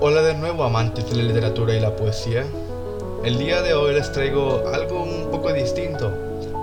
[0.00, 2.44] Hola de nuevo amantes de la literatura y la poesía.
[3.22, 6.10] El día de hoy les traigo algo un poco distinto.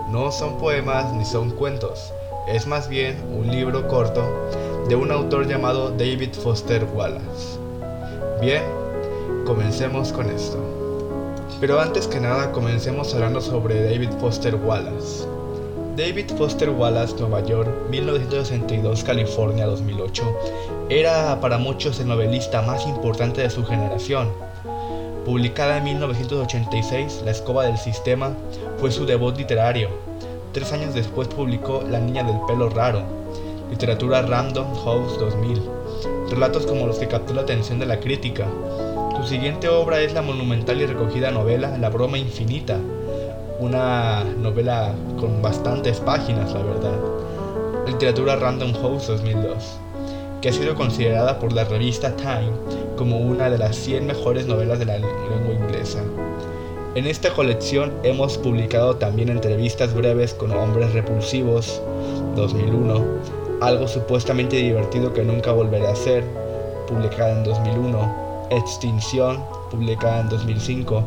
[0.10, 2.12] No son poemas ni son cuentos,
[2.50, 4.26] es más bien un libro corto
[4.90, 7.58] de un autor llamado David Foster Wallace.
[8.42, 8.64] Bien,
[9.46, 10.58] comencemos con esto.
[11.62, 15.26] Pero antes que nada comencemos hablando sobre David Foster Wallace.
[15.96, 20.24] David Foster Wallace, Nueva York, 1962, California, 2008,
[20.90, 24.30] era para muchos el novelista más importante de su generación.
[25.24, 28.34] Publicada en 1986, La escoba del sistema
[28.80, 29.90] fue su debut literario.
[30.52, 33.04] Tres años después publicó La niña del pelo raro,
[33.70, 35.62] literatura Random House 2000,
[36.32, 38.48] relatos como los que captó la atención de la crítica.
[39.16, 42.80] Su siguiente obra es la monumental y recogida novela La broma infinita,
[43.60, 46.98] una novela con bastantes páginas, la verdad.
[47.86, 49.80] Literatura Random House 2002,
[50.42, 52.52] que ha sido considerada por la revista Time
[52.98, 56.00] como una de las 100 mejores novelas de la lengua inglesa.
[56.96, 61.82] En esta colección hemos publicado también entrevistas breves con hombres repulsivos
[62.36, 63.06] 2001,
[63.62, 66.24] algo supuestamente divertido que nunca volveré a hacer,
[66.88, 71.04] publicada en 2001, Extinción, publicada en 2005,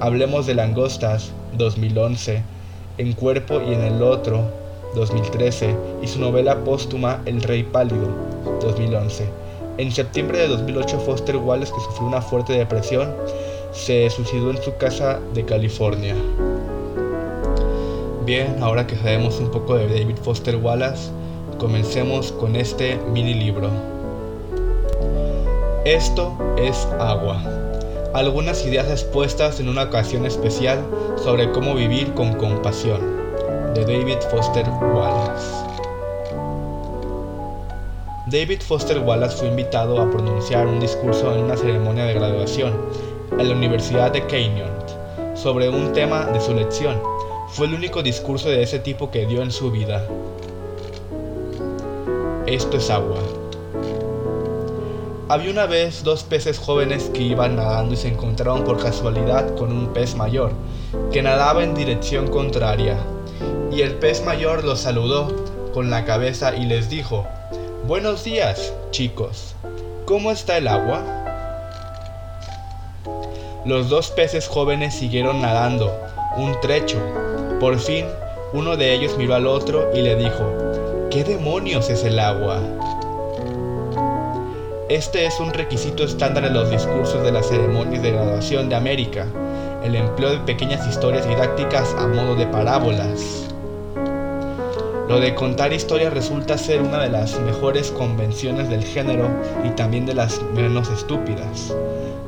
[0.00, 2.42] Hablemos de langostas, 2011,
[2.98, 4.42] En Cuerpo y en el Otro,
[4.94, 8.08] 2013, y su novela póstuma El Rey Pálido,
[8.60, 9.28] 2011.
[9.78, 13.14] En septiembre de 2008, Foster Wallace, que sufrió una fuerte depresión,
[13.72, 16.14] se suicidó en su casa de California.
[18.24, 21.10] Bien, ahora que sabemos un poco de David Foster Wallace,
[21.58, 23.70] comencemos con este mini libro.
[25.84, 27.42] Esto es agua
[28.16, 30.82] algunas ideas expuestas en una ocasión especial
[31.22, 33.00] sobre cómo vivir con compasión,
[33.84, 35.52] David Foster Wallace.
[38.26, 42.74] David Foster Wallace fue invitado a pronunciar un discurso en una ceremonia de graduación
[43.38, 44.70] en la Universidad de Kenyon
[45.34, 47.00] sobre un tema de su lección.
[47.48, 50.06] Fue el único discurso de ese tipo que dio en su vida.
[52.46, 53.18] Esto es agua,
[55.28, 59.72] había una vez dos peces jóvenes que iban nadando y se encontraron por casualidad con
[59.72, 60.52] un pez mayor,
[61.10, 62.96] que nadaba en dirección contraria.
[63.76, 65.28] Y el pez mayor los saludó
[65.74, 67.26] con la cabeza y les dijo,
[67.86, 69.54] Buenos días, chicos.
[70.06, 71.02] ¿Cómo está el agua?
[73.66, 75.94] Los dos peces jóvenes siguieron nadando
[76.38, 76.96] un trecho.
[77.60, 78.06] Por fin,
[78.54, 82.62] uno de ellos miró al otro y le dijo, ¿qué demonios es el agua?
[84.88, 89.26] Este es un requisito estándar en los discursos de las ceremonias de graduación de América,
[89.84, 93.45] el empleo de pequeñas historias didácticas a modo de parábolas.
[95.08, 99.28] Lo de contar historias resulta ser una de las mejores convenciones del género
[99.64, 101.72] y también de las menos estúpidas.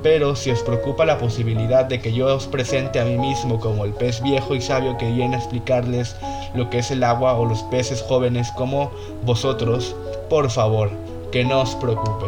[0.00, 3.84] Pero si os preocupa la posibilidad de que yo os presente a mí mismo como
[3.84, 6.14] el pez viejo y sabio que viene a explicarles
[6.54, 8.92] lo que es el agua o los peces jóvenes como
[9.24, 9.96] vosotros,
[10.30, 10.90] por favor,
[11.32, 12.26] que no os preocupe.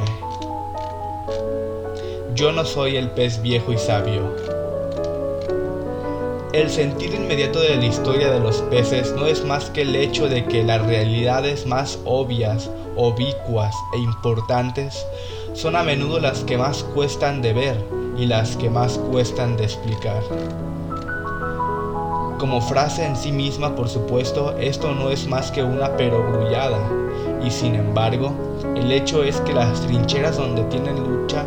[2.35, 4.50] Yo no soy el pez viejo y sabio.
[6.53, 10.29] El sentido inmediato de la historia de los peces no es más que el hecho
[10.29, 15.07] de que las realidades más obvias, oblicuas e importantes
[15.55, 17.85] son a menudo las que más cuestan de ver
[18.17, 20.25] y las que más cuestan de explicar.
[22.41, 26.81] Como frase en sí misma, por supuesto, esto no es más que una perogrullada,
[27.45, 28.33] y sin embargo,
[28.75, 31.47] el hecho es que las trincheras donde tienen lucha,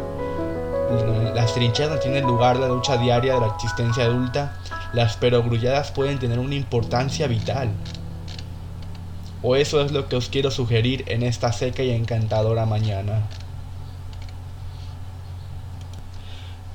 [1.35, 4.53] las trincheras donde tiene lugar la lucha diaria de la existencia adulta,
[4.93, 7.69] las perogrulladas pueden tener una importancia vital.
[9.41, 13.27] O eso es lo que os quiero sugerir en esta seca y encantadora mañana.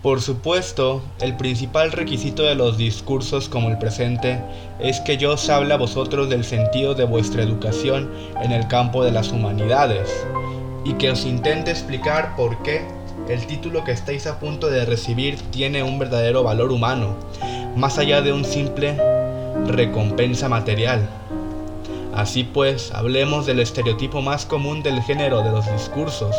[0.02, 4.40] Por supuesto, el principal requisito de los discursos como el presente
[4.78, 8.10] es que yo os hable a vosotros del sentido de vuestra educación
[8.42, 10.08] en el campo de las humanidades
[10.84, 12.86] y que os intente explicar por qué
[13.28, 17.16] el título que estáis a punto de recibir tiene un verdadero valor humano,
[17.78, 18.96] más allá de un simple
[19.66, 21.08] recompensa material.
[22.12, 26.34] Así pues, hablemos del estereotipo más común del género de los discursos,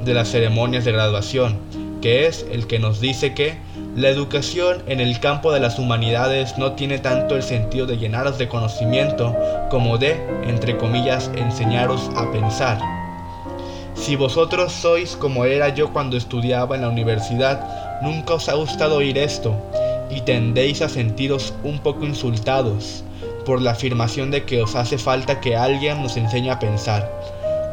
[0.00, 1.58] de las ceremonias de graduación,
[2.00, 3.58] que es el que nos dice que
[3.94, 8.38] la educación en el campo de las humanidades no tiene tanto el sentido de llenaros
[8.38, 9.36] de conocimiento
[9.68, 12.80] como de, entre comillas, enseñaros a pensar.
[13.94, 18.96] Si vosotros sois como era yo cuando estudiaba en la universidad, nunca os ha gustado
[18.96, 19.54] oír esto
[20.10, 23.04] y tendéis a sentiros un poco insultados
[23.44, 27.10] por la afirmación de que os hace falta que alguien nos enseñe a pensar.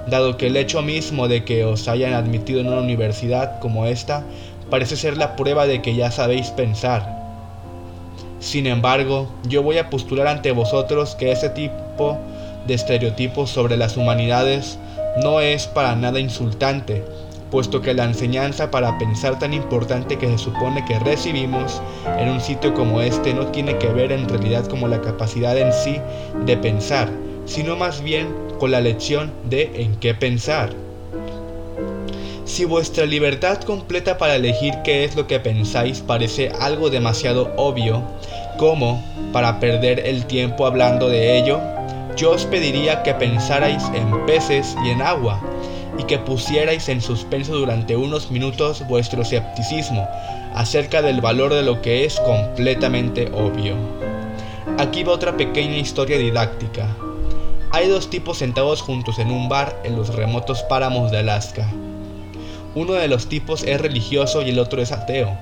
[0.07, 4.23] dado que el hecho mismo de que os hayan admitido en una universidad como esta
[4.69, 7.17] parece ser la prueba de que ya sabéis pensar.
[8.39, 12.17] Sin embargo, yo voy a postular ante vosotros que ese tipo
[12.67, 14.77] de estereotipos sobre las humanidades
[15.21, 17.03] no es para nada insultante,
[17.51, 21.81] puesto que la enseñanza para pensar tan importante que se supone que recibimos
[22.19, 25.71] en un sitio como este no tiene que ver en realidad como la capacidad en
[25.73, 25.99] sí
[26.45, 27.09] de pensar,
[27.45, 28.27] sino más bien
[28.59, 30.71] con la lección de en qué pensar.
[32.45, 38.01] Si vuestra libertad completa para elegir qué es lo que pensáis parece algo demasiado obvio,
[38.57, 41.59] como para perder el tiempo hablando de ello,
[42.15, 45.39] yo os pediría que pensarais en peces y en agua,
[45.97, 50.07] y que pusierais en suspenso durante unos minutos vuestro escepticismo
[50.53, 53.75] acerca del valor de lo que es completamente obvio.
[54.77, 56.87] Aquí va otra pequeña historia didáctica.
[57.71, 61.67] Hay dos tipos sentados juntos en un bar en los remotos páramos de Alaska.
[62.75, 65.35] Uno de los tipos es religioso y el otro es ateo,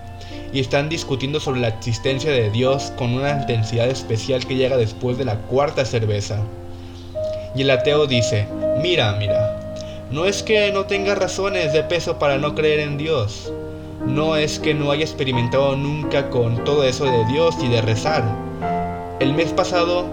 [0.53, 5.17] y están discutiendo sobre la existencia de Dios con una intensidad especial que llega después
[5.17, 6.37] de la cuarta cerveza.
[7.55, 8.47] Y el ateo dice,
[8.81, 9.64] mira, mira,
[10.11, 13.51] no es que no tenga razones de peso para no creer en Dios.
[14.05, 18.23] No es que no haya experimentado nunca con todo eso de Dios y de rezar.
[19.19, 20.05] El mes pasado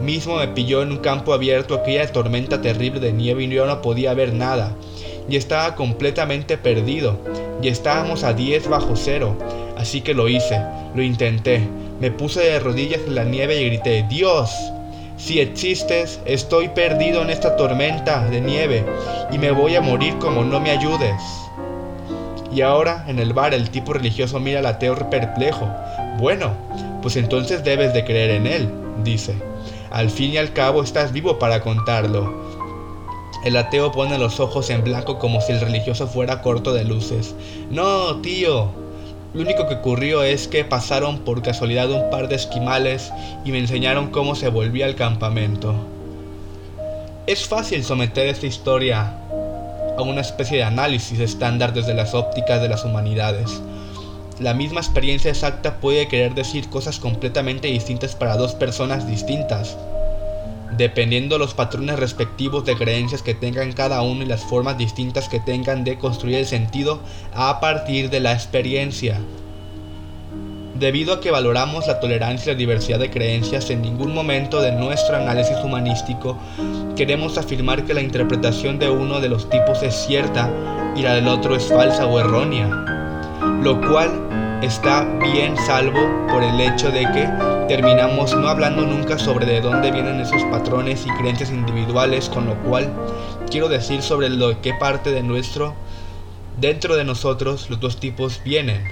[0.00, 3.82] mismo me pilló en un campo abierto aquella tormenta terrible de nieve y yo no
[3.82, 4.76] podía ver nada.
[5.28, 7.18] Y estaba completamente perdido.
[7.60, 9.36] Y estábamos a 10 bajo cero.
[9.76, 10.60] Así que lo hice,
[10.94, 11.66] lo intenté.
[12.00, 14.50] Me puse de rodillas en la nieve y grité, Dios,
[15.24, 18.84] si existes, estoy perdido en esta tormenta de nieve
[19.30, 21.22] y me voy a morir como no me ayudes.
[22.52, 25.68] Y ahora en el bar el tipo religioso mira al ateo perplejo.
[26.18, 26.50] Bueno,
[27.02, 28.68] pues entonces debes de creer en él,
[29.04, 29.36] dice.
[29.92, 32.42] Al fin y al cabo estás vivo para contarlo.
[33.44, 37.36] El ateo pone los ojos en blanco como si el religioso fuera corto de luces.
[37.70, 38.70] No, tío,
[39.34, 43.10] lo único que ocurrió es que pasaron por casualidad un par de esquimales
[43.44, 45.74] y me enseñaron cómo se volvía al campamento.
[47.26, 49.14] Es fácil someter esta historia
[49.96, 53.62] a una especie de análisis estándar desde las ópticas de las humanidades.
[54.38, 59.76] La misma experiencia exacta puede querer decir cosas completamente distintas para dos personas distintas
[60.76, 65.40] dependiendo los patrones respectivos de creencias que tengan cada uno y las formas distintas que
[65.40, 67.00] tengan de construir el sentido
[67.34, 69.20] a partir de la experiencia.
[70.74, 74.72] Debido a que valoramos la tolerancia y la diversidad de creencias, en ningún momento de
[74.72, 76.36] nuestro análisis humanístico
[76.96, 80.50] queremos afirmar que la interpretación de uno de los tipos es cierta
[80.96, 82.68] y la del otro es falsa o errónea,
[83.62, 84.10] lo cual
[84.62, 89.90] está bien salvo por el hecho de que terminamos no hablando nunca sobre de dónde
[89.90, 92.92] vienen esos patrones y creencias individuales, con lo cual
[93.50, 95.74] quiero decir sobre lo que parte de nuestro,
[96.58, 98.82] dentro de nosotros, los dos tipos vienen.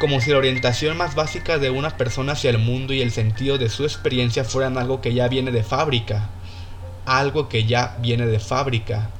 [0.00, 3.56] Como si la orientación más básica de una persona hacia el mundo y el sentido
[3.56, 6.28] de su experiencia fueran algo que ya viene de fábrica.
[7.06, 9.10] Algo que ya viene de fábrica.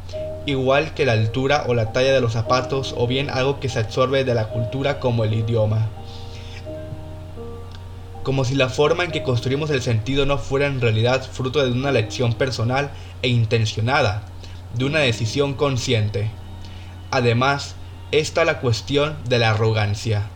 [0.44, 3.78] Igual que la altura o la talla de los zapatos o bien algo que se
[3.78, 5.88] absorbe de la cultura como el idioma
[8.22, 11.72] como si la forma en que construimos el sentido no fuera en realidad fruto de
[11.72, 12.90] una lección personal
[13.22, 14.22] e intencionada,
[14.74, 16.30] de una decisión consciente.
[17.10, 17.74] Además,
[18.12, 20.28] está la cuestión de la arrogancia.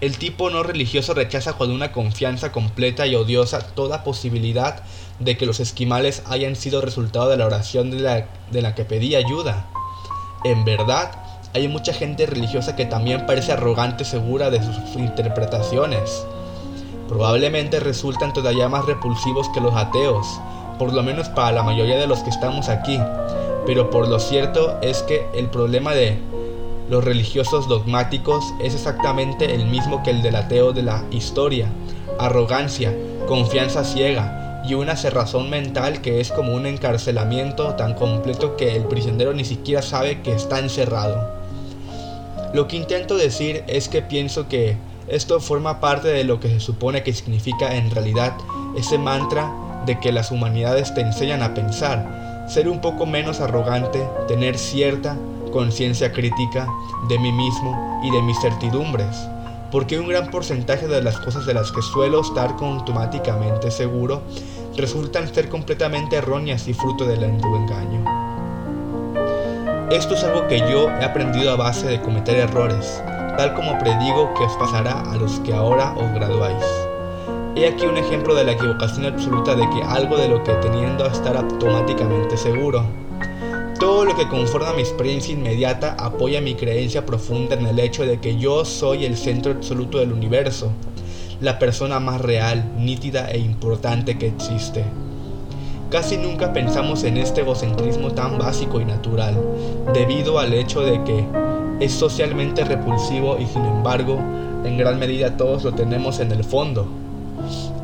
[0.00, 4.82] El tipo no religioso rechaza con una confianza completa y odiosa toda posibilidad
[5.18, 8.26] de que los esquimales hayan sido resultado de la oración de
[8.62, 9.66] la, que pedía ayuda.
[10.44, 11.12] En verdad,
[11.54, 16.26] hay mucha gente religiosa que también parece arrogante segura de sus interpretaciones
[17.08, 20.26] probablemente resultan todavía más repulsivos que los ateos,
[20.78, 22.98] por lo menos para la mayoría de los que estamos aquí.
[23.66, 26.18] Pero por lo cierto es que el problema de
[26.88, 31.68] los religiosos dogmáticos es exactamente el mismo que el del ateo de la historia.
[32.18, 32.94] Arrogancia,
[33.26, 38.84] confianza ciega y una cerrazón mental que es como un encarcelamiento tan completo que el
[38.84, 41.36] prisionero ni siquiera sabe que está encerrado.
[42.52, 44.76] Lo que intento decir es que pienso que
[45.08, 48.36] esto forma parte de lo que se supone que significa en realidad
[48.76, 49.52] ese mantra
[49.86, 55.16] de que las humanidades te enseñan a pensar, ser un poco menos arrogante, tener cierta
[55.52, 56.68] conciencia crítica
[57.08, 59.16] de mí mismo y de mis certidumbres,
[59.70, 64.22] porque un gran porcentaje de las cosas de las que suelo estar automáticamente seguro
[64.76, 68.04] resultan ser completamente erróneas y fruto del engaño.
[69.90, 73.00] Esto es algo que yo he aprendido a base de cometer errores,
[73.36, 76.64] tal como predigo que os pasará a los que ahora os graduáis.
[77.54, 81.04] He aquí un ejemplo de la equivocación absoluta de que algo de lo que teniendo
[81.04, 82.84] a estar automáticamente seguro.
[83.78, 88.18] todo lo que conforma mi experiencia inmediata apoya mi creencia profunda en el hecho de
[88.20, 90.72] que yo soy el centro absoluto del universo,
[91.40, 94.84] la persona más real, nítida e importante que existe.
[95.90, 99.38] Casi nunca pensamos en este egocentrismo tan básico y natural,
[99.92, 101.24] debido al hecho de que
[101.80, 104.18] es socialmente repulsivo y sin embargo,
[104.64, 106.86] en gran medida todos lo tenemos en el fondo.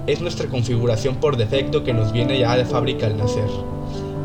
[0.06, 3.48] Es nuestra configuración por defecto que nos viene ya de fábrica al nacer.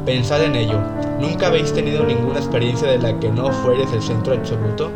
[0.06, 0.80] Pensad en ello,
[1.20, 4.90] ¿nunca habéis tenido ninguna experiencia de la que no fueres el centro absoluto?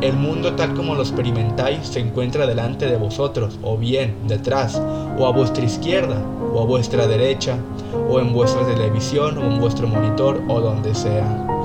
[0.00, 4.80] El mundo tal como lo experimentáis se encuentra delante de vosotros, o bien detrás,
[5.18, 7.56] o a vuestra izquierda, o a vuestra derecha,
[8.08, 11.57] o en vuestra televisión, o en vuestro monitor, o donde sea.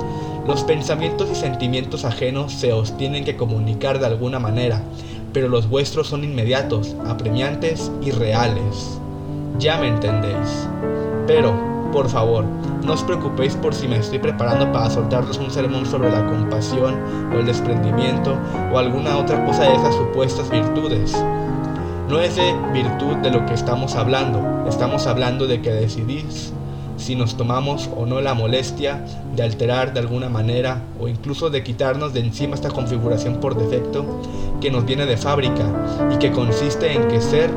[0.48, 4.84] Los pensamientos y sentimientos ajenos se os tienen que comunicar de alguna manera,
[5.32, 9.00] pero los vuestros son inmediatos, apremiantes y reales.
[9.58, 10.68] Ya me entendéis.
[11.28, 11.54] Pero,
[11.94, 12.44] por favor,
[12.84, 17.00] no os preocupéis por si me estoy preparando para soltarles un sermón sobre la compasión
[17.34, 18.38] o el desprendimiento
[18.74, 21.16] o alguna otra cosa de esas supuestas virtudes.
[22.10, 26.52] No es de virtud de lo que estamos hablando, estamos hablando de que decidís
[26.98, 31.64] si nos tomamos o no la molestia de alterar de alguna manera o incluso de
[31.64, 34.06] quitarnos de encima esta configuración por defecto
[34.62, 35.66] que nos viene de fábrica
[36.14, 37.52] y que consiste en que ser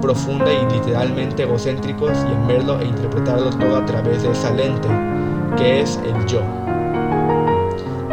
[0.00, 4.88] profunda y literalmente egocéntricos y en verlo e interpretarlo todo a través de esa lente,
[5.56, 6.40] que es el yo.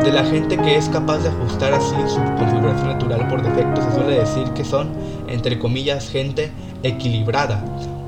[0.03, 3.91] De la gente que es capaz de ajustar así su configuración natural por defecto se
[3.91, 4.89] suele decir que son,
[5.27, 6.51] entre comillas, gente
[6.83, 7.63] equilibrada,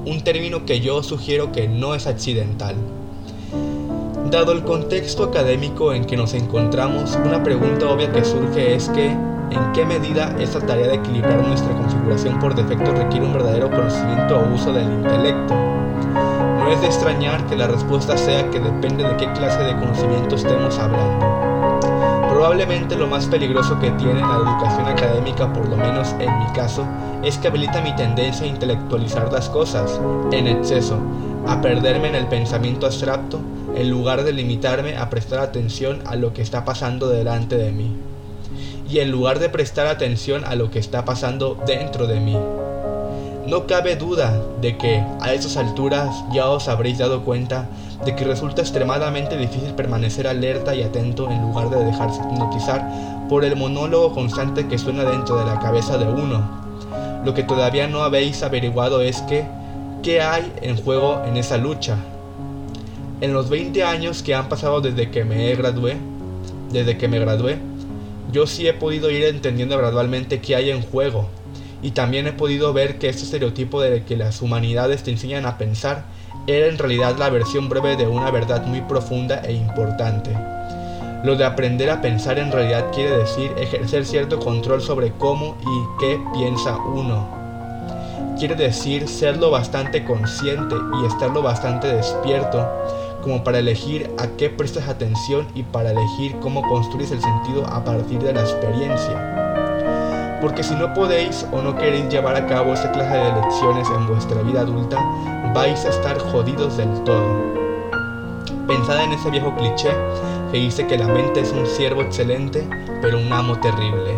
[0.05, 2.75] un término que yo sugiero que no es accidental.
[4.31, 9.07] Dado el contexto académico en que nos encontramos, una pregunta obvia que surge es que
[9.07, 14.39] en qué medida esta tarea de equilibrar nuestra configuración por defecto requiere un verdadero conocimiento
[14.39, 15.53] o uso del intelecto.
[15.53, 20.35] No es de extrañar que la respuesta sea que depende de qué clase de conocimiento
[20.35, 21.80] estemos hablando.
[22.41, 26.87] Probablemente lo más peligroso que tiene la educación académica, por lo menos en mi caso,
[27.23, 30.97] es que habilita mi tendencia a intelectualizar las cosas, en exceso,
[31.45, 33.39] a perderme en el pensamiento abstracto,
[33.75, 37.95] en lugar de limitarme a prestar atención a lo que está pasando delante de mí
[38.89, 42.39] y en lugar de prestar atención a lo que está pasando dentro de mí.
[43.45, 47.69] No cabe duda de que a esas alturas ya os habréis dado cuenta
[48.05, 53.45] de que resulta extremadamente difícil permanecer alerta y atento en lugar de dejarse hipnotizar por
[53.45, 56.61] el monólogo constante que suena dentro de la cabeza de uno.
[57.23, 59.45] Lo que todavía no habéis averiguado es que,
[60.01, 61.97] ¿qué hay en juego en esa lucha?
[63.21, 65.97] En los 20 años que han pasado desde que me gradué,
[66.71, 67.59] desde que me gradué,
[68.31, 71.29] yo sí he podido ir entendiendo gradualmente qué hay en juego.
[71.83, 75.57] Y también he podido ver que este estereotipo de que las humanidades te enseñan a
[75.57, 76.05] pensar
[76.47, 80.35] era en realidad la versión breve de una verdad muy profunda e importante.
[81.23, 85.99] Lo de aprender a pensar en realidad quiere decir ejercer cierto control sobre cómo y
[85.99, 87.27] qué piensa uno.
[88.39, 92.67] Quiere decir ser lo bastante consciente y estar lo bastante despierto
[93.21, 97.83] como para elegir a qué prestas atención y para elegir cómo construís el sentido a
[97.83, 100.39] partir de la experiencia.
[100.41, 104.07] Porque si no podéis o no queréis llevar a cabo esta clase de lecciones en
[104.07, 104.97] vuestra vida adulta,
[105.53, 107.51] vais a estar jodidos del todo.
[108.67, 109.91] Pensad en ese viejo cliché
[110.51, 112.67] que dice que la mente es un siervo excelente,
[113.01, 114.15] pero un amo terrible.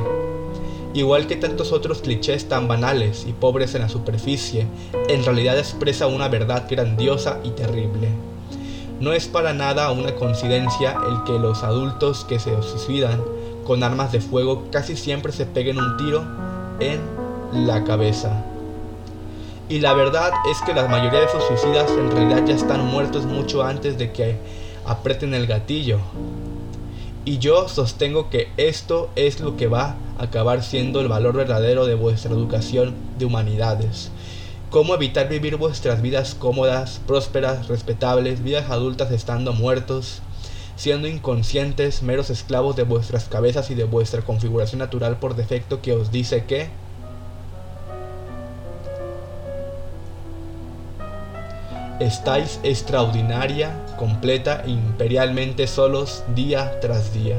[0.93, 4.67] Igual que tantos otros clichés tan banales y pobres en la superficie,
[5.09, 8.09] en realidad expresa una verdad grandiosa y terrible.
[8.99, 13.23] No es para nada una coincidencia el que los adultos que se suicidan
[13.65, 16.23] con armas de fuego casi siempre se peguen un tiro
[16.79, 17.01] en
[17.65, 18.52] la cabeza.
[19.69, 23.25] Y la verdad es que la mayoría de esos suicidas en realidad ya están muertos
[23.25, 24.37] mucho antes de que
[24.85, 25.99] aprieten el gatillo.
[27.25, 31.85] Y yo sostengo que esto es lo que va a acabar siendo el valor verdadero
[31.85, 34.11] de vuestra educación de humanidades
[34.73, 40.23] cómo evitar vivir vuestras vidas cómodas, prósperas, respetables, vidas adultas estando muertos,
[40.75, 45.93] siendo inconscientes, meros esclavos de vuestras cabezas y de vuestra configuración natural por defecto que
[45.93, 46.69] os dice que
[52.05, 57.37] estáis extraordinaria, completa e imperialmente solos día tras día.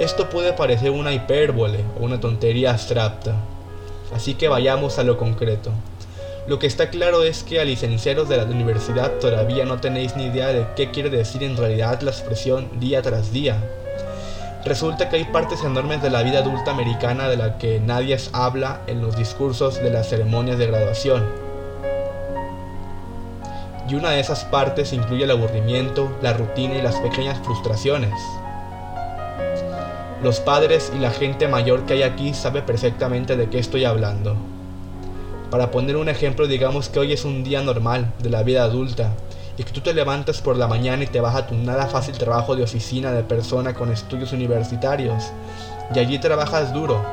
[0.00, 3.34] Esto puede parecer una hipérbole o una tontería abstracta,
[4.14, 5.70] así que vayamos a lo concreto.
[6.46, 10.24] Lo que está claro es que a licenciados de la universidad todavía no tenéis ni
[10.24, 13.62] idea de qué quiere decir en realidad la expresión día tras día.
[14.64, 18.80] Resulta que hay partes enormes de la vida adulta americana de la que nadie habla
[18.86, 21.41] en los discursos de las ceremonias de graduación.
[23.92, 28.14] Y una de esas partes incluye el aburrimiento, la rutina y las pequeñas frustraciones.
[30.22, 34.34] Los padres y la gente mayor que hay aquí sabe perfectamente de qué estoy hablando.
[35.50, 39.12] Para poner un ejemplo, digamos que hoy es un día normal de la vida adulta
[39.58, 42.16] y que tú te levantas por la mañana y te vas a tu nada fácil
[42.16, 45.32] trabajo de oficina de persona con estudios universitarios
[45.94, 47.04] y allí trabajas duro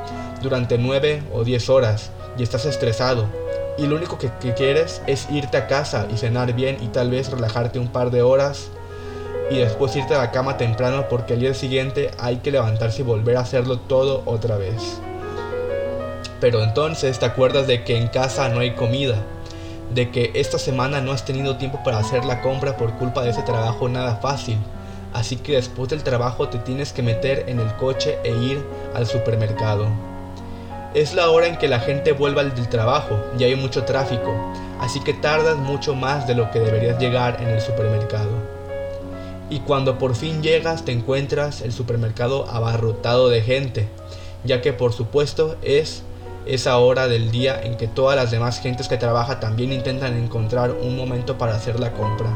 [0.41, 3.25] durante 9 o 10 horas y estás estresado
[3.79, 7.31] y lo único que, quieres es irte a casa y cenar bien y tal vez
[7.31, 8.69] relajarte un par de horas
[9.49, 13.05] y después irte a la cama temprano porque al día siguiente hay que levantarse y
[13.05, 14.99] volver a hacerlo todo otra vez.
[16.41, 19.15] Pero entonces te acuerdas de que en casa no hay comida,
[19.93, 23.29] de que esta semana no has tenido tiempo para hacer la compra por culpa de
[23.31, 24.57] ese trabajo nada fácil.
[25.13, 29.07] Así que después del trabajo te tienes que meter en el coche e ir al
[29.07, 29.87] supermercado.
[30.95, 34.33] Es la hora en que la gente vuelva del trabajo y hay mucho tráfico,
[34.79, 38.31] así que tardas mucho más de lo que deberías llegar en el supermercado.
[39.51, 43.87] Y cuando por fin llegas te encuentras el supermercado abarrotado de gente,
[44.43, 46.01] ya que por supuesto es
[46.47, 50.71] esa hora del día en que todas las demás gentes que trabajan también intentan encontrar
[50.71, 52.35] un momento para hacer la compra.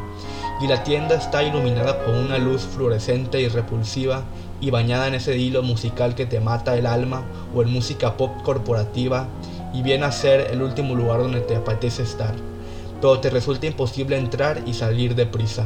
[0.61, 4.23] Y la tienda está iluminada por una luz fluorescente y repulsiva
[4.61, 8.31] y bañada en ese hilo musical que te mata el alma o en música pop
[8.43, 9.27] corporativa
[9.73, 12.33] y viene a ser el último lugar donde te apetece estar,
[13.01, 15.65] pero te resulta imposible entrar y salir deprisa.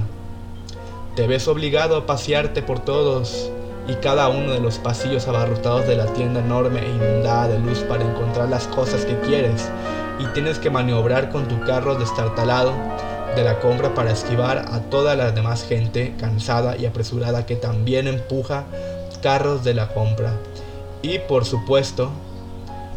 [1.16, 3.52] Te ves obligado a pasearte por todos
[3.88, 7.80] y cada uno de los pasillos abarrotados de la tienda enorme e inundada de luz
[7.80, 9.70] para encontrar las cosas que quieres
[10.20, 12.74] y tienes que maniobrar con tu carro destartalado
[13.38, 18.08] de la compra para esquivar a toda la demás gente cansada y apresurada que también
[18.08, 18.66] empuja
[19.22, 20.34] carros de la compra.
[21.04, 22.10] Y por supuesto,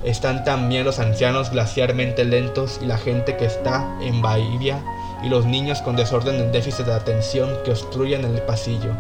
[0.03, 4.83] están también los ancianos glaciarmente lentos y la gente que está en Bahía
[5.23, 8.95] y los niños con desorden en déficit de atención que obstruyen el pasillo.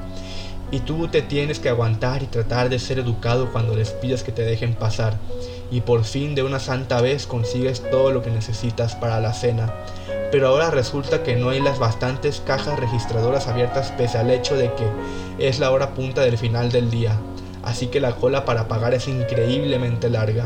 [0.70, 4.30] Y tú te tienes que aguantar y tratar de ser educado cuando les pides que
[4.30, 5.14] te dejen pasar.
[5.70, 9.72] Y por fin de una santa vez consigues todo lo que necesitas para la cena
[10.30, 14.72] pero ahora resulta que no hay las bastantes cajas registradoras abiertas pese al hecho de
[14.74, 14.86] que
[15.38, 17.16] es la hora punta del final del día,
[17.62, 20.44] así que la cola para pagar es increíblemente larga,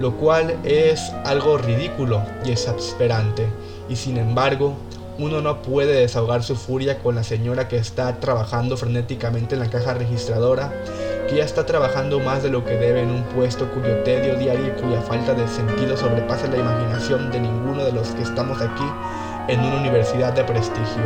[0.00, 3.46] lo cual es algo ridículo y exasperante,
[3.88, 4.76] y sin embargo,
[5.18, 9.70] uno no puede desahogar su furia con la señora que está trabajando frenéticamente en la
[9.70, 10.72] caja registradora
[11.28, 14.68] que ya está trabajando más de lo que debe en un puesto cuyo tedio diario
[14.68, 18.84] y cuya falta de sentido sobrepasa la imaginación de ninguno de los que estamos aquí
[19.48, 21.02] en una universidad de prestigio.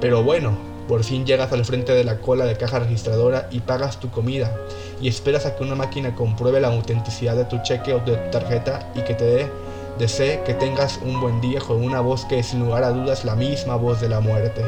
[0.00, 0.56] Pero bueno,
[0.88, 4.56] por fin llegas al frente de la cola de caja registradora y pagas tu comida
[5.02, 8.30] y esperas a que una máquina compruebe la autenticidad de tu cheque o de tu
[8.30, 9.50] tarjeta y que te dé
[9.98, 13.24] desee que tengas un buen día con una voz que es sin lugar a dudas
[13.24, 14.62] la misma voz de la muerte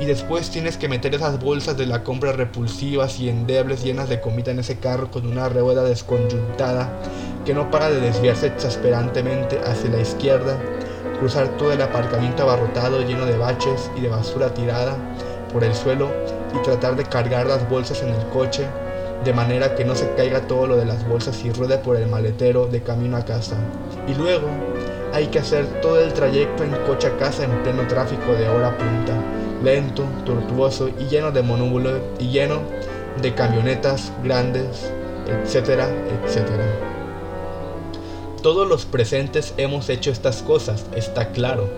[0.00, 4.20] y después tienes que meter esas bolsas de la compra repulsivas y endebles llenas de
[4.20, 6.90] comida en ese carro con una rueda desconjuntada
[7.44, 10.58] que no para de desviarse exasperantemente hacia la izquierda,
[11.18, 14.96] cruzar todo el aparcamiento abarrotado lleno de baches y de basura tirada
[15.52, 16.10] por el suelo
[16.54, 18.66] y tratar de cargar las bolsas en el coche
[19.22, 22.08] de manera que no se caiga todo lo de las bolsas y ruede por el
[22.08, 23.56] maletero de camino a casa.
[24.08, 24.48] Y luego
[25.12, 28.78] hay que hacer todo el trayecto en coche a casa en pleno tráfico de hora
[28.78, 32.60] punta lento, tortuoso y lleno de monóbulos y lleno
[33.20, 34.90] de camionetas grandes,
[35.26, 35.88] etcétera,
[36.24, 36.64] etcétera.
[38.42, 41.68] Todos los presentes hemos hecho estas cosas, está claro,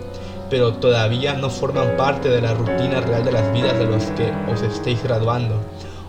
[0.49, 4.31] pero todavía no forman parte de la rutina real de las vidas de los que
[4.51, 5.55] os estéis graduando,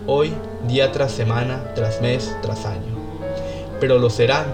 [0.07, 0.33] hoy,
[0.69, 2.95] día tras semana, tras mes, tras año.
[3.81, 4.47] Pero lo serán,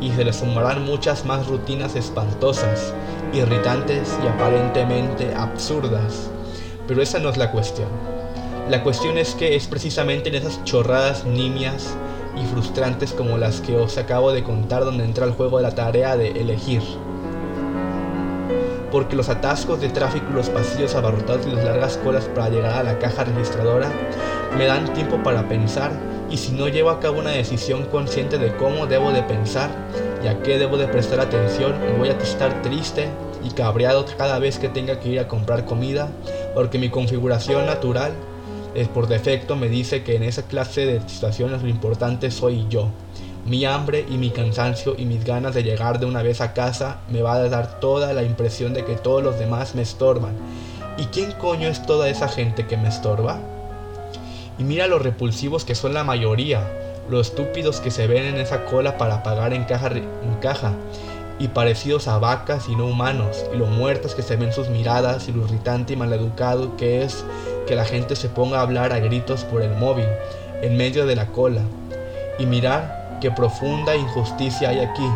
[0.00, 2.92] y se les sumarán muchas más rutinas espantosas,
[3.32, 6.30] irritantes y aparentemente absurdas
[6.88, 7.88] pero esa no es la cuestión.
[8.70, 11.94] La cuestión es que es precisamente en esas chorradas nimias
[12.36, 15.74] y frustrantes como las que os acabo de contar donde entra el juego de la
[15.74, 16.82] tarea de elegir.
[18.90, 22.82] Porque los atascos de tráfico los pasillos abarrotados y las largas colas para llegar a
[22.82, 23.92] la caja registradora
[24.56, 25.92] me dan tiempo para pensar
[26.30, 29.70] y si no llevo a cabo una decisión consciente de cómo debo de pensar
[30.24, 33.08] y a qué debo de prestar atención, voy a estar triste
[33.44, 36.10] y cabreado cada vez que tenga que ir a comprar comida
[36.58, 38.10] porque mi configuración natural
[38.74, 42.88] es por defecto me dice que en esa clase de situaciones lo importante soy yo.
[43.46, 46.98] Mi hambre y mi cansancio y mis ganas de llegar de una vez a casa
[47.12, 50.32] me va a dar toda la impresión de que todos los demás me estorban.
[50.96, 53.38] ¿Y quién coño es toda esa gente que me estorba?
[54.58, 56.68] Y mira los repulsivos que son la mayoría,
[57.08, 60.72] los estúpidos que se ven en esa cola para pagar en caja, en caja
[61.38, 65.28] y parecidos a vacas y no humanos, y lo muertas que se ven sus miradas,
[65.28, 67.24] y lo irritante y maleducado que es
[67.66, 70.06] que la gente se ponga a hablar a gritos por el móvil,
[70.62, 71.62] en medio de la cola,
[72.38, 75.08] y mirar qué profunda injusticia hay aquí.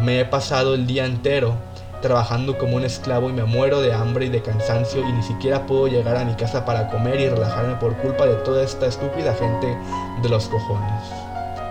[0.00, 1.54] Me he pasado el día entero
[2.00, 5.66] trabajando como un esclavo y me muero de hambre y de cansancio y ni siquiera
[5.66, 9.34] puedo llegar a mi casa para comer y relajarme por culpa de toda esta estúpida
[9.34, 9.76] gente
[10.22, 11.02] de los cojones.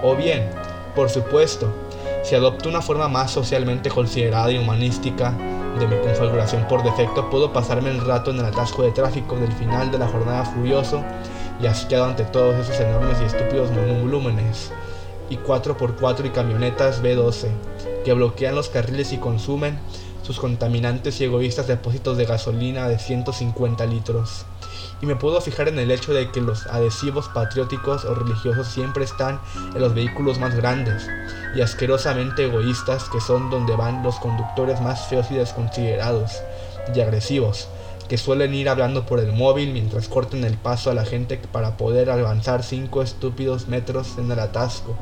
[0.03, 0.49] O bien,
[0.95, 1.73] por supuesto,
[2.25, 5.31] si adopto una forma más socialmente considerada y humanística
[5.77, 9.51] de mi configuración por defecto, puedo pasarme el rato en el atasco de tráfico del
[9.51, 11.03] final de la jornada furioso
[11.61, 14.71] y asqueado ante todos esos enormes y estúpidos monúmenes
[15.29, 17.49] y 4x4 y camionetas B12
[18.03, 19.77] que bloquean los carriles y consumen
[20.23, 24.45] sus contaminantes y egoístas depósitos de gasolina de 150 litros
[25.01, 29.03] y me puedo fijar en el hecho de que los adhesivos patrióticos o religiosos siempre
[29.03, 29.39] están
[29.73, 31.09] en los vehículos más grandes
[31.55, 36.41] y asquerosamente egoístas que son donde van los conductores más feos y desconsiderados
[36.93, 37.67] y agresivos,
[38.07, 41.77] que suelen ir hablando por el móvil mientras cortan el paso a la gente para
[41.77, 44.95] poder avanzar cinco estúpidos metros en el atasco.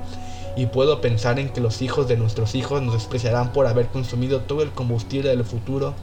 [0.56, 4.42] Y puedo pensar en que los hijos de nuestros hijos nos despreciarán por haber consumido
[4.42, 5.96] todo el combustible del futuro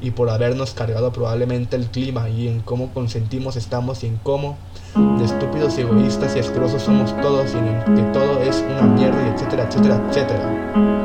[0.00, 4.56] y por habernos cargado probablemente el clima y en cómo consentimos estamos y en cómo
[5.18, 9.28] de estúpidos egoístas y asquerosos somos todos y en que todo es una mierda y
[9.34, 10.98] etcétera, etcétera, etcétera.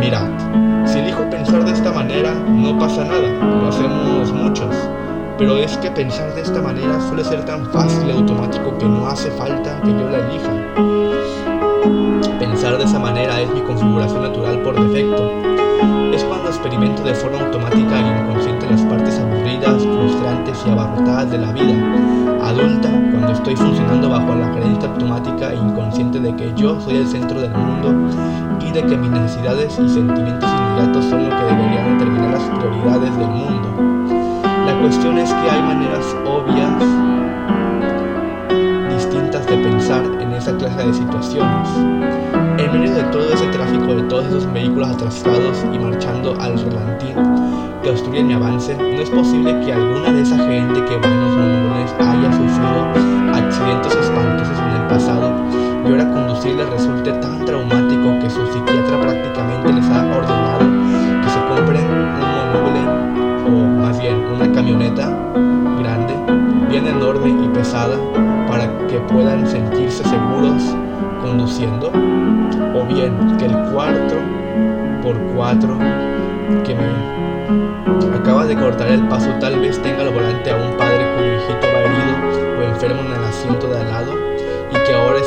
[0.00, 4.74] Mirad, si elijo pensar de esta manera, no pasa nada, lo hacemos muchos.
[5.38, 9.06] Pero es que pensar de esta manera suele ser tan fácil y automático que no
[9.06, 10.50] hace falta que yo la elija.
[12.40, 15.57] Pensar de esa manera es mi configuración natural por defecto
[16.18, 21.38] es cuando experimento de forma automática e inconsciente las partes aburridas, frustrantes y abarrotadas de
[21.38, 21.74] la vida.
[22.42, 27.06] Adulta, cuando estoy funcionando bajo la creencia automática e inconsciente de que yo soy el
[27.06, 27.94] centro del mundo
[28.60, 33.16] y de que mis necesidades y sentimientos inmediatos son lo que deberían determinar las prioridades
[33.16, 33.68] del mundo.
[34.66, 36.82] La cuestión es que hay maneras obvias
[38.92, 42.37] distintas de pensar en esa clase de situaciones.
[42.58, 47.14] En medio de todo ese tráfico de todos esos vehículos atrasados y marchando al relantín
[47.84, 51.20] que obstruyen mi avance, no es posible que alguna de esa gente que va en
[51.20, 55.32] los monumentes haya sufrido accidentes espantosos en el pasado
[55.84, 60.58] y ahora conducirles resulte tan traumático que su psiquiatra prácticamente les ha ordenado
[61.22, 65.16] que se compren un monumento o más bien una camioneta
[65.78, 66.14] grande,
[66.68, 67.96] bien enorme y pesada
[68.48, 70.74] para que puedan sentirse seguros
[71.22, 71.92] conduciendo
[72.78, 74.14] o bien que el cuarto
[75.02, 75.76] por cuatro
[76.64, 81.04] que me acaba de cortar el paso tal vez tenga al volante a un padre
[81.14, 84.12] cuyo hijito va herido o enfermo en el asiento de al lado
[84.70, 85.17] y que ahora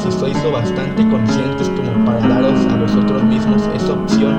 [0.00, 4.34] si sois lo bastante conscientes como para daros a vosotros mismos esa opción,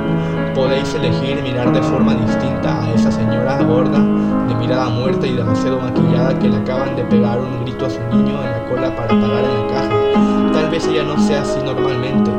[0.56, 4.00] podéis elegir mirar de forma distinta a esa señora gorda,
[4.47, 8.00] de mirada muerta y demasiado maquillada que le acaban de pegar un grito a su
[8.12, 10.52] niño en la cola para pagar en la caja.
[10.54, 12.32] Tal vez ella no sea así normalmente,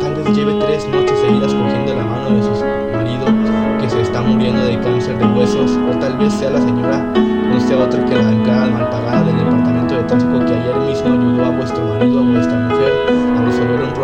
[0.00, 2.64] tal vez lleve tres noches seguidas cogiendo la mano de su
[2.94, 3.26] marido
[3.80, 7.12] que se está muriendo de cáncer de huesos, o tal vez sea la señora
[7.48, 11.12] no sea otra que la encargada mal pagada del departamento de tráfico que ayer mismo
[11.12, 12.57] ayudó a vuestro marido o vuestra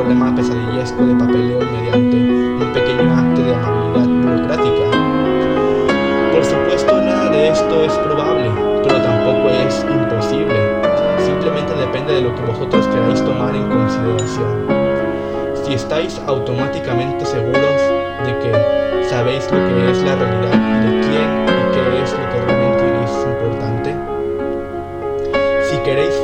[0.05, 4.87] problema pesadillesco de papeleo mediante un pequeño acto de amabilidad burocrática.
[6.31, 8.51] Por supuesto, nada de esto es probable,
[8.83, 10.61] pero tampoco es imposible.
[11.25, 14.67] Simplemente depende de lo que vosotros queráis tomar en consideración.
[15.64, 17.81] Si estáis automáticamente seguros
[18.27, 22.25] de que sabéis lo que es la realidad y de quién y qué es lo
[22.29, 23.97] que realmente es importante,
[25.62, 26.24] si queréis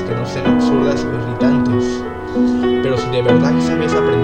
[0.00, 2.02] que no sean absurdas o irritantes.
[2.82, 4.21] Pero si de verdad habéis aprendido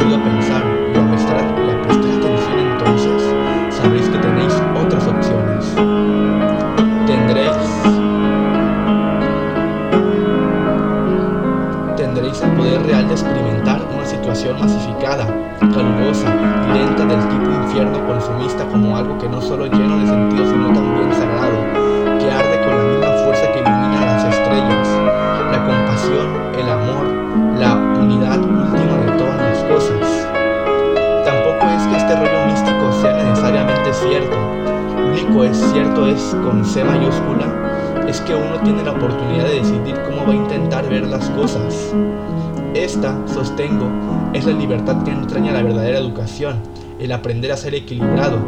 [42.75, 43.91] Esta, sostengo,
[44.35, 46.63] es la libertad que entraña la verdadera educación,
[47.01, 48.39] el aprender a ser equilibrado,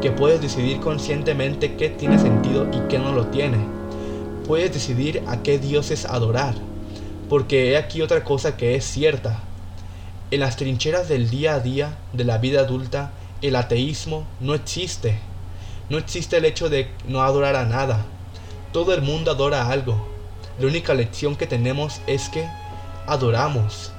[0.00, 3.58] que puedes decidir conscientemente qué tiene sentido y qué no lo tiene.
[4.46, 6.54] Puedes decidir a qué dioses adorar,
[7.28, 9.40] porque he aquí otra cosa que es cierta.
[10.30, 15.18] En las trincheras del día a día de la vida adulta, el ateísmo no existe.
[15.88, 18.04] No existe el hecho de no adorar a nada,
[18.72, 20.06] todo el mundo adora algo.
[20.60, 22.46] La única lección que tenemos es que
[23.06, 23.92] adoramos.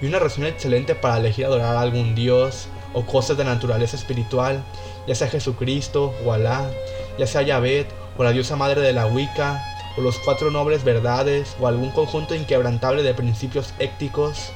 [0.00, 4.62] Y una razón excelente para elegir adorar a algún Dios o cosas de naturaleza espiritual,
[5.06, 6.70] ya sea Jesucristo o Alá,
[7.18, 9.62] ya sea Yahvé o la diosa madre de la Wicca,
[9.96, 14.52] o los cuatro nobles verdades, o algún conjunto inquebrantable de principios éticos,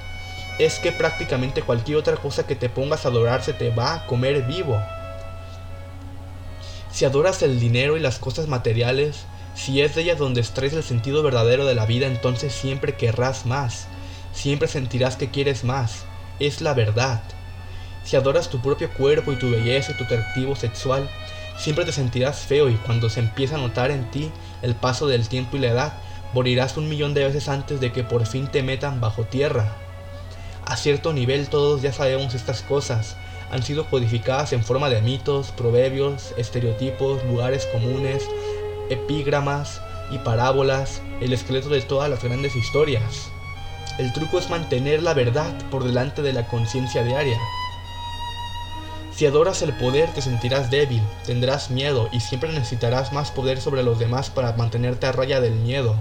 [0.59, 4.07] es que prácticamente cualquier otra cosa que te pongas a adorar se te va a
[4.07, 4.79] comer vivo.
[6.91, 10.83] Si adoras el dinero y las cosas materiales, si es de ellas donde extraes el
[10.83, 13.89] sentido verdadero de la vida, entonces siempre querrás más,
[14.33, 16.05] siempre sentirás que quieres más.
[16.39, 17.23] Es la verdad.
[18.05, 21.11] Si adoras tu propio cuerpo y tu belleza y tu atractivo sexual,
[21.59, 24.31] siempre te sentirás feo y cuando se empieza a notar en ti
[24.63, 25.93] el paso del tiempo y la edad,
[26.33, 29.77] morirás un millón de veces antes de que por fin te metan bajo tierra.
[30.65, 33.17] A cierto nivel todos ya sabemos estas cosas,
[33.51, 38.23] han sido codificadas en forma de mitos, proverbios, estereotipos, lugares comunes,
[38.91, 43.31] epígramas y parábolas, el esqueleto de todas las grandes historias.
[43.99, 47.39] El truco es mantener la verdad por delante de la conciencia diaria.
[49.15, 53.83] Si adoras el poder te sentirás débil, tendrás miedo y siempre necesitarás más poder sobre
[53.83, 55.97] los demás para mantenerte a raya del miedo.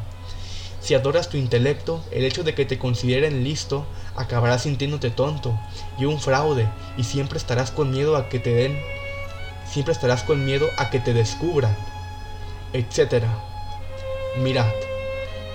[0.82, 5.60] Si adoras tu intelecto, el hecho de que te consideren listo acabarás sintiéndote tonto
[5.98, 8.80] y un fraude y siempre estarás con miedo a que te den,
[9.70, 11.76] siempre estarás con miedo a que te descubran
[12.74, 13.26] etc.
[14.38, 14.74] Mirad,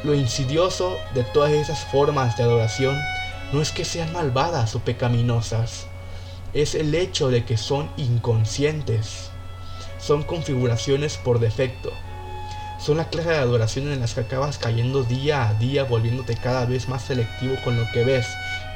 [0.03, 2.99] lo insidioso de todas esas formas de adoración
[3.53, 5.87] no es que sean malvadas o pecaminosas,
[6.55, 9.31] es el hecho de que son inconscientes.
[9.99, 11.93] Son configuraciones por defecto.
[12.79, 16.67] Son la clase de adoración en las que acabas cayendo día a día volviéndote cada
[16.67, 18.27] vez más selectivo con lo que ves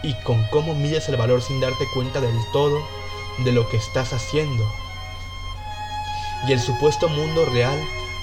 [0.03, 2.81] y con cómo mides el valor sin darte cuenta del todo
[3.45, 4.65] de lo que estás haciendo.
[6.49, 7.79] Y el supuesto mundo real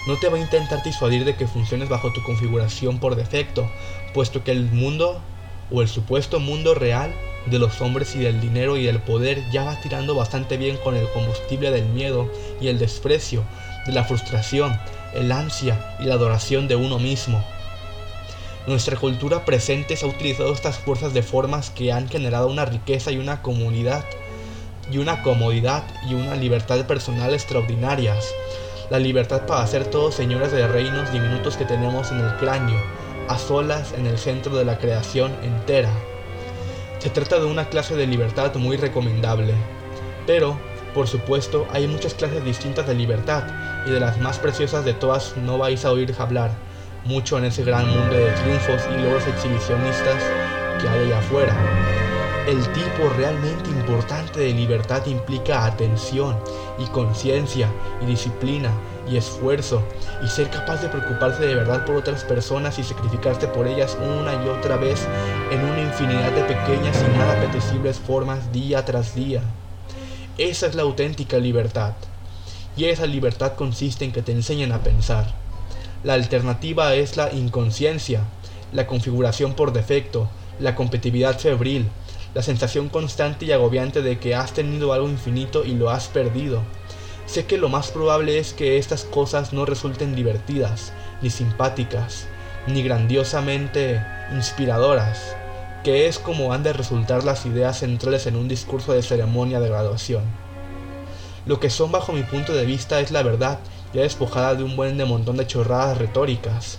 [0.07, 3.69] no te va a intentar disuadir de que funciones bajo tu configuración por defecto,
[4.13, 5.21] puesto que el mundo
[5.71, 7.13] o el supuesto mundo real
[7.47, 10.95] de los hombres y del dinero y del poder ya va tirando bastante bien con
[10.95, 13.43] el combustible del miedo y el desprecio,
[13.85, 14.79] de la frustración,
[15.13, 17.43] el ansia y la adoración de uno mismo.
[18.67, 23.11] Nuestra cultura presente se ha utilizado estas fuerzas de formas que han generado una riqueza
[23.11, 24.03] y una comunidad
[24.91, 28.27] y una comodidad y una libertad personal extraordinarias,
[28.89, 32.79] la libertad para ser todos señores de reinos diminutos que tenemos en el cráneo,
[33.27, 35.89] a solas en el centro de la creación entera.
[36.99, 39.53] Se trata de una clase de libertad muy recomendable,
[40.27, 40.57] pero,
[40.93, 43.43] por supuesto, hay muchas clases distintas de libertad,
[43.85, 46.51] y de las más preciosas de todas no vais a oír hablar
[47.05, 50.23] mucho en ese gran mundo de triunfos y logros exhibicionistas
[50.81, 52.04] que hay allá afuera.
[52.47, 56.37] El tipo realmente importante de libertad implica atención
[56.77, 57.67] y conciencia
[58.03, 58.69] y disciplina
[59.09, 59.81] y esfuerzo
[60.23, 64.33] y ser capaz de preocuparse de verdad por otras personas y sacrificarse por ellas una
[64.45, 65.07] y otra vez
[65.51, 69.41] en una infinidad de pequeñas y nada apetecibles formas día tras día.
[70.37, 71.93] Esa es la auténtica libertad.
[72.77, 75.33] Y esa libertad consiste en que te enseñen a pensar.
[76.03, 78.21] La alternativa es la inconsciencia,
[78.71, 80.29] la configuración por defecto,
[80.59, 81.89] la competitividad febril,
[82.35, 86.61] la sensación constante y agobiante de que has tenido algo infinito y lo has perdido.
[87.25, 90.93] Sé que lo más probable es que estas cosas no resulten divertidas,
[91.23, 92.27] ni simpáticas,
[92.67, 95.35] ni grandiosamente inspiradoras,
[95.83, 99.69] que es como han de resultar las ideas centrales en un discurso de ceremonia de
[99.69, 100.23] graduación.
[101.47, 103.57] Lo que son bajo mi punto de vista es la verdad
[103.93, 106.77] ya despojada de un buen de montón de chorradas retóricas,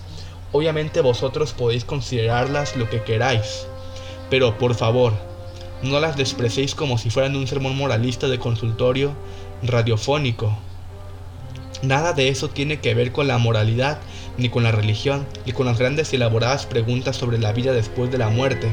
[0.53, 3.67] Obviamente vosotros podéis considerarlas lo que queráis,
[4.29, 5.13] pero por favor,
[5.83, 9.13] no las despreciéis como si fueran un sermón moralista de consultorio
[9.63, 10.57] radiofónico.
[11.83, 13.99] Nada de eso tiene que ver con la moralidad,
[14.37, 18.11] ni con la religión, ni con las grandes y elaboradas preguntas sobre la vida después
[18.11, 18.69] de la muerte.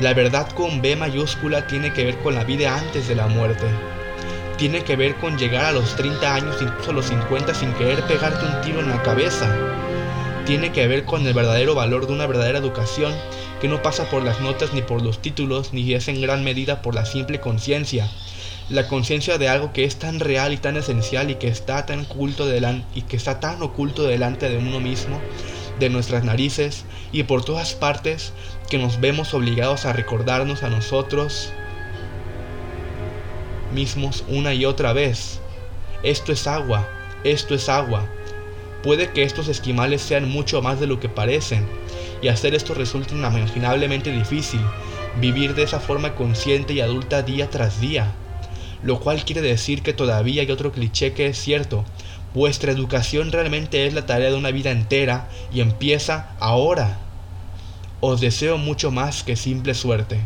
[0.00, 3.66] La verdad con B mayúscula tiene que ver con la vida antes de la muerte.
[4.56, 8.02] Tiene que ver con llegar a los 30 años, incluso a los 50, sin querer
[8.04, 9.52] pegarte un tiro en la cabeza.
[10.46, 13.12] Tiene que ver con el verdadero valor de una verdadera educación
[13.60, 16.82] que no pasa por las notas ni por los títulos, ni es en gran medida
[16.82, 18.10] por la simple conciencia,
[18.70, 22.00] la conciencia de algo que es tan real y tan esencial y que está tan
[22.00, 25.20] oculto delante y que está tan oculto delante de uno mismo,
[25.78, 28.32] de nuestras narices y por todas partes
[28.70, 31.52] que nos vemos obligados a recordarnos a nosotros
[33.74, 35.40] mismos una y otra vez.
[36.02, 36.88] Esto es agua,
[37.24, 38.08] esto es agua.
[38.82, 41.66] Puede que estos esquimales sean mucho más de lo que parecen,
[42.22, 44.60] y hacer esto resulta inimaginablemente difícil,
[45.20, 48.14] vivir de esa forma consciente y adulta día tras día
[48.82, 51.84] lo cual quiere decir que todavía hay otro cliché que es cierto.
[52.34, 56.98] Vuestra educación realmente es la tarea de una vida entera y empieza ahora.
[58.00, 60.20] Os deseo mucho más que simple suerte.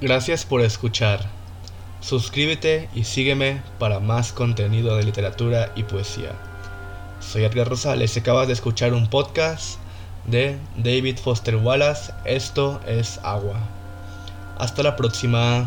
[0.00, 1.35] Gracias por escuchar.
[2.00, 6.32] Suscríbete y sígueme para más contenido de literatura y poesía.
[7.20, 9.78] Soy Edgar Rosales y acabas de escuchar un podcast
[10.26, 12.12] de David Foster Wallace.
[12.24, 13.58] Esto es agua.
[14.58, 15.66] Hasta la próxima.